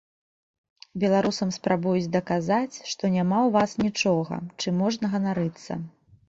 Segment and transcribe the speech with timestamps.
[1.01, 5.71] Беларусам спрабуюць даказаць, што няма ў вас нічога, чым можна ганарыцца.